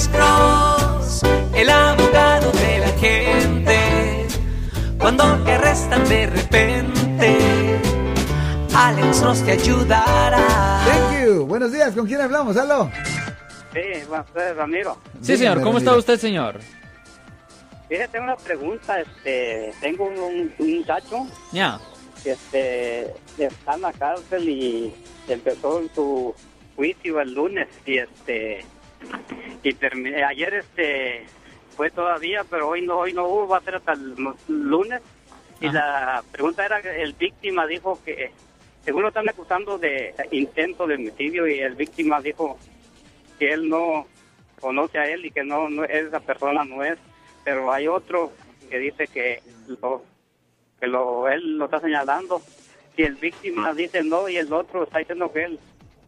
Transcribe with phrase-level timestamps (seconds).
[0.00, 1.22] Alex Cross,
[1.54, 4.26] el abogado de la gente.
[4.98, 7.38] Cuando te arrestan de repente,
[8.74, 10.80] Alex Cross te ayudará.
[10.86, 11.44] Thank you.
[11.44, 12.56] Buenos días, ¿con quién hablamos?
[12.56, 12.90] ¿Aló?
[13.74, 14.96] Sí, buenas tardes, Ramiro.
[15.20, 15.60] Sí, señor.
[15.60, 16.60] ¿Cómo está usted, señor?
[17.90, 19.02] Fíjate, tengo una pregunta.
[19.02, 21.78] Este, tengo un, muchacho Ya.
[22.24, 24.94] que este, está en la cárcel y
[25.28, 26.34] empezó su
[26.74, 28.64] juicio el lunes y este
[29.62, 31.26] y terminé ayer este
[31.76, 35.00] fue todavía pero hoy no hoy no hubo va a ser hasta el lu- lunes.
[35.60, 35.72] Y Ajá.
[35.78, 38.30] la pregunta era el víctima dijo que
[38.84, 42.58] según lo están acusando de intento de homicidio y el víctima dijo
[43.38, 44.06] que él no
[44.58, 46.98] conoce a él y que no, no esa persona no es.
[47.44, 48.32] Pero hay otro
[48.70, 49.42] que dice que
[49.82, 50.02] lo
[50.78, 52.40] que lo él lo está señalando.
[52.96, 55.58] Si el víctima dice no y el otro está diciendo que él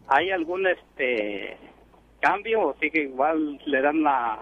[0.08, 1.56] hay algún este
[2.22, 4.40] cambio o sí que igual le dan la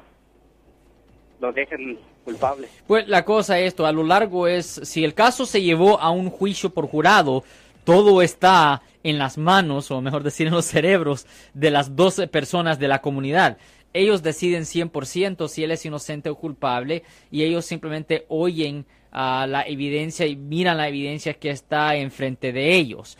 [1.41, 5.47] lo dejen culpable Pues la cosa es esto, a lo largo es, si el caso
[5.47, 7.43] se llevó a un juicio por jurado,
[7.85, 12.79] todo está en las manos, o mejor decir, en los cerebros de las 12 personas
[12.79, 13.57] de la comunidad.
[13.95, 19.63] Ellos deciden 100% si él es inocente o culpable y ellos simplemente oyen ah, la
[19.63, 23.17] evidencia y miran la evidencia que está enfrente de ellos.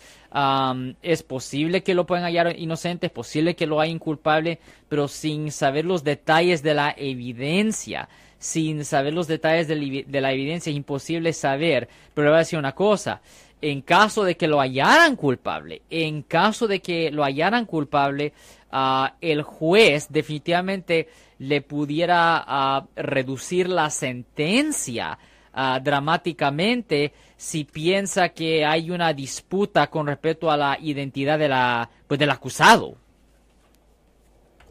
[1.03, 5.51] Es posible que lo puedan hallar inocente, es posible que lo hayan culpable, pero sin
[5.51, 10.33] saber los detalles de la evidencia sin saber los detalles de, la evi- de la
[10.33, 11.89] evidencia es imposible saber.
[12.15, 13.21] Pero le voy a decir una cosa.
[13.61, 18.33] En caso de que lo hallaran culpable, en caso de que lo hallaran culpable,
[18.73, 25.19] ah, el juez definitivamente le pudiera ah, reducir la sentencia
[25.53, 31.91] ah, dramáticamente si piensa que hay una disputa con respecto a la identidad de la,
[32.07, 32.97] pues, del acusado.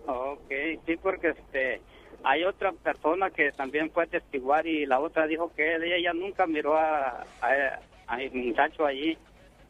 [0.06, 0.52] Ok,
[0.86, 1.82] sí, porque este
[2.24, 6.12] hay otra persona que también fue a testiguar y la otra dijo que él- ella
[6.14, 9.18] nunca miró a, a, a el muchacho allí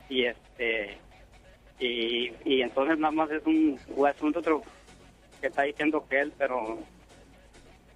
[0.09, 0.97] y este
[1.79, 4.63] y, y entonces nada más es un un otro
[5.41, 6.79] que está diciendo que él pero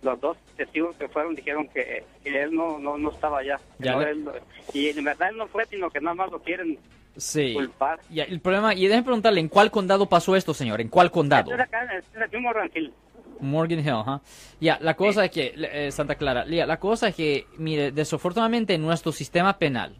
[0.03, 3.93] los dos testigos que fueron dijeron que, que él no, no no estaba allá Ya
[3.93, 4.29] no, le- él-
[4.73, 6.77] y en verdad él no fue sino que nada más lo quieren
[7.15, 7.53] Sí.
[7.53, 10.81] culpar Ya, el problema, y déjeme preguntarle, ¿en cuál condado pasó esto, señor?
[10.81, 11.51] ¿En cuál condado?
[11.51, 12.93] Este es acá, este es aquí en Morgan Hill.
[13.39, 14.19] Morgan Hill.
[14.59, 18.73] Ya, la cosa es que, eh, Santa Clara, ya, la cosa es que, mire, desafortunadamente
[18.73, 19.93] en nuestro sistema penal,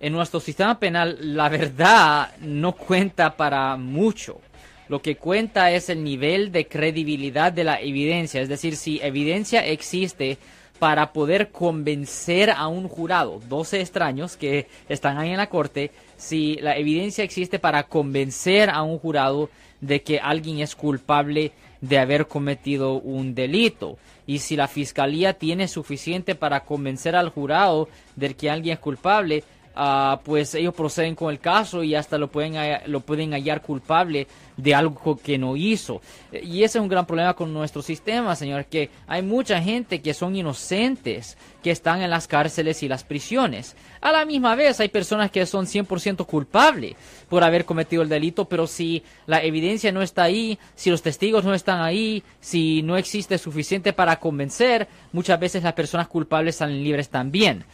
[0.00, 4.40] en nuestro sistema penal, la verdad no cuenta para mucho.
[4.90, 9.64] Lo que cuenta es el nivel de credibilidad de la evidencia, es decir, si evidencia
[9.64, 10.36] existe
[10.80, 16.56] para poder convencer a un jurado, 12 extraños que están ahí en la corte, si
[16.56, 19.48] la evidencia existe para convencer a un jurado
[19.80, 23.96] de que alguien es culpable de haber cometido un delito.
[24.26, 29.44] Y si la fiscalía tiene suficiente para convencer al jurado de que alguien es culpable,
[29.76, 32.54] ah, pues ellos proceden con el caso y hasta lo pueden,
[32.86, 34.26] lo pueden hallar culpable
[34.62, 36.00] de algo que no hizo.
[36.32, 40.14] Y ese es un gran problema con nuestro sistema, señor, que hay mucha gente que
[40.14, 43.76] son inocentes, que están en las cárceles y las prisiones.
[44.00, 46.94] A la misma vez hay personas que son 100% culpables
[47.28, 51.44] por haber cometido el delito, pero si la evidencia no está ahí, si los testigos
[51.44, 56.82] no están ahí, si no existe suficiente para convencer, muchas veces las personas culpables salen
[56.82, 57.64] libres también.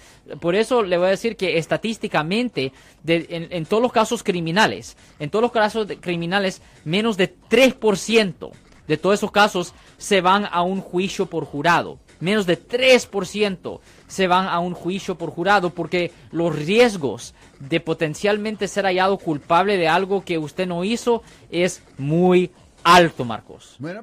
[0.41, 2.73] Por eso le voy a decir que estadísticamente,
[3.07, 8.53] en, en todos los casos criminales, en todos los casos de- criminales, menos de 3%
[8.87, 11.99] de todos esos casos se van a un juicio por jurado.
[12.21, 18.69] Menos de 3% se van a un juicio por jurado porque los riesgos de potencialmente
[18.69, 22.53] ser hallado culpable de algo que usted no hizo es muy
[22.85, 23.77] alto, Marcos.
[23.81, 23.97] Pues.